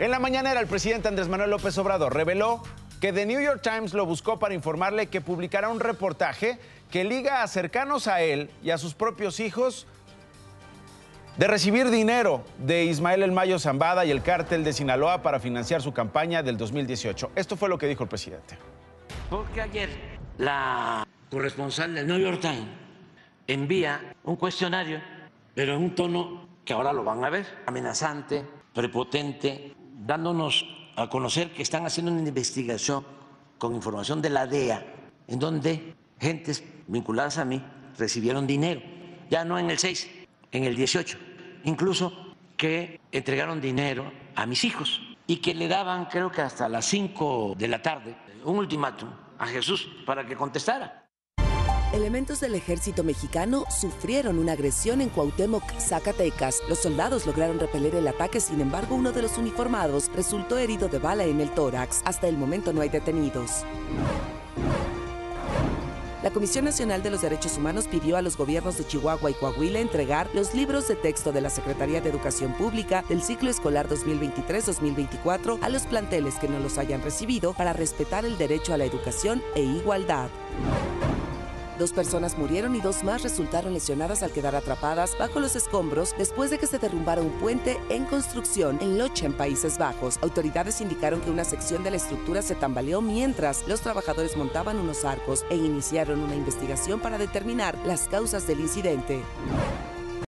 En 0.00 0.10
la 0.10 0.18
mañanera, 0.18 0.58
el 0.58 0.66
presidente 0.66 1.06
Andrés 1.06 1.28
Manuel 1.28 1.50
López 1.50 1.78
Obrador 1.78 2.12
reveló 2.12 2.60
que 3.00 3.12
The 3.12 3.26
New 3.26 3.40
York 3.40 3.60
Times 3.62 3.94
lo 3.94 4.04
buscó 4.04 4.40
para 4.40 4.52
informarle 4.52 5.06
que 5.06 5.20
publicará 5.20 5.68
un 5.68 5.78
reportaje 5.78 6.58
que 6.90 7.04
liga 7.04 7.44
a 7.44 7.48
cercanos 7.48 8.08
a 8.08 8.20
él 8.20 8.50
y 8.64 8.70
a 8.70 8.78
sus 8.78 8.94
propios 8.94 9.38
hijos 9.38 9.86
de 11.36 11.46
recibir 11.46 11.90
dinero 11.90 12.42
de 12.58 12.84
Ismael 12.84 13.22
El 13.22 13.30
Mayo 13.30 13.60
Zambada 13.60 14.04
y 14.04 14.10
el 14.10 14.22
cártel 14.22 14.64
de 14.64 14.72
Sinaloa 14.72 15.22
para 15.22 15.38
financiar 15.38 15.80
su 15.80 15.92
campaña 15.92 16.42
del 16.42 16.56
2018. 16.56 17.30
Esto 17.36 17.56
fue 17.56 17.68
lo 17.68 17.78
que 17.78 17.86
dijo 17.86 18.02
el 18.02 18.08
presidente. 18.08 18.58
Porque 19.30 19.60
ayer 19.60 19.90
la 20.38 21.06
corresponsal 21.30 21.94
del 21.94 22.08
New 22.08 22.18
York 22.18 22.40
Times 22.40 22.66
envía 23.46 24.12
un 24.24 24.34
cuestionario, 24.34 25.00
pero 25.54 25.76
en 25.76 25.82
un 25.82 25.94
tono 25.94 26.48
que 26.64 26.72
ahora 26.72 26.92
lo 26.92 27.04
van 27.04 27.24
a 27.24 27.30
ver, 27.30 27.46
amenazante, 27.66 28.44
prepotente, 28.74 29.74
dándonos 30.06 30.66
a 30.96 31.08
conocer 31.08 31.52
que 31.52 31.62
están 31.62 31.86
haciendo 31.86 32.12
una 32.12 32.26
investigación 32.26 33.04
con 33.58 33.74
información 33.74 34.20
de 34.22 34.30
la 34.30 34.46
DEA, 34.46 34.84
en 35.26 35.38
donde 35.38 35.94
gentes 36.20 36.62
vinculadas 36.86 37.38
a 37.38 37.44
mí 37.44 37.62
recibieron 37.98 38.46
dinero, 38.46 38.82
ya 39.30 39.44
no 39.44 39.58
en 39.58 39.70
el 39.70 39.78
6, 39.78 40.10
en 40.52 40.64
el 40.64 40.76
18, 40.76 41.18
incluso 41.64 42.34
que 42.56 43.00
entregaron 43.10 43.60
dinero 43.60 44.12
a 44.34 44.46
mis 44.46 44.64
hijos 44.64 45.00
y 45.26 45.36
que 45.36 45.54
le 45.54 45.68
daban, 45.68 46.06
creo 46.06 46.30
que 46.30 46.42
hasta 46.42 46.68
las 46.68 46.84
5 46.86 47.54
de 47.56 47.68
la 47.68 47.80
tarde, 47.80 48.14
un 48.44 48.58
ultimátum 48.58 49.08
a 49.38 49.46
Jesús 49.46 49.88
para 50.04 50.26
que 50.26 50.36
contestara. 50.36 51.03
Elementos 51.94 52.40
del 52.40 52.56
ejército 52.56 53.04
mexicano 53.04 53.66
sufrieron 53.70 54.40
una 54.40 54.54
agresión 54.54 55.00
en 55.00 55.10
Cuauhtémoc, 55.10 55.62
Zacatecas. 55.78 56.60
Los 56.68 56.80
soldados 56.80 57.24
lograron 57.24 57.60
repeler 57.60 57.94
el 57.94 58.08
ataque, 58.08 58.40
sin 58.40 58.60
embargo, 58.60 58.96
uno 58.96 59.12
de 59.12 59.22
los 59.22 59.38
uniformados 59.38 60.10
resultó 60.12 60.58
herido 60.58 60.88
de 60.88 60.98
bala 60.98 61.22
en 61.22 61.40
el 61.40 61.50
tórax. 61.50 62.02
Hasta 62.04 62.26
el 62.26 62.36
momento 62.36 62.72
no 62.72 62.80
hay 62.80 62.88
detenidos. 62.88 63.62
La 66.24 66.30
Comisión 66.30 66.64
Nacional 66.64 67.00
de 67.04 67.10
los 67.10 67.22
Derechos 67.22 67.58
Humanos 67.58 67.86
pidió 67.86 68.16
a 68.16 68.22
los 68.22 68.36
gobiernos 68.36 68.76
de 68.76 68.86
Chihuahua 68.88 69.30
y 69.30 69.34
Coahuila 69.34 69.78
entregar 69.78 70.28
los 70.34 70.52
libros 70.52 70.88
de 70.88 70.96
texto 70.96 71.30
de 71.30 71.42
la 71.42 71.50
Secretaría 71.50 72.00
de 72.00 72.10
Educación 72.10 72.54
Pública 72.54 73.04
del 73.08 73.22
ciclo 73.22 73.50
escolar 73.50 73.88
2023-2024 73.88 75.60
a 75.62 75.68
los 75.68 75.82
planteles 75.82 76.34
que 76.40 76.48
no 76.48 76.58
los 76.58 76.76
hayan 76.76 77.02
recibido 77.02 77.52
para 77.52 77.72
respetar 77.72 78.24
el 78.24 78.36
derecho 78.36 78.74
a 78.74 78.78
la 78.78 78.84
educación 78.84 79.40
e 79.54 79.62
igualdad. 79.62 80.28
Dos 81.78 81.92
personas 81.92 82.38
murieron 82.38 82.76
y 82.76 82.80
dos 82.80 83.02
más 83.02 83.22
resultaron 83.22 83.74
lesionadas 83.74 84.22
al 84.22 84.30
quedar 84.30 84.54
atrapadas 84.54 85.16
bajo 85.18 85.40
los 85.40 85.56
escombros 85.56 86.14
después 86.16 86.50
de 86.50 86.58
que 86.58 86.68
se 86.68 86.78
derrumbara 86.78 87.20
un 87.20 87.32
puente 87.40 87.78
en 87.88 88.04
construcción 88.04 88.78
en 88.80 88.96
Locha, 88.96 89.26
en 89.26 89.32
Países 89.32 89.76
Bajos. 89.76 90.18
Autoridades 90.22 90.80
indicaron 90.80 91.20
que 91.20 91.30
una 91.30 91.44
sección 91.44 91.82
de 91.82 91.90
la 91.90 91.96
estructura 91.96 92.42
se 92.42 92.54
tambaleó 92.54 93.00
mientras 93.00 93.66
los 93.66 93.80
trabajadores 93.80 94.36
montaban 94.36 94.78
unos 94.78 95.04
arcos 95.04 95.44
e 95.50 95.56
iniciaron 95.56 96.20
una 96.20 96.36
investigación 96.36 97.00
para 97.00 97.18
determinar 97.18 97.76
las 97.84 98.08
causas 98.08 98.46
del 98.46 98.60
incidente. 98.60 99.22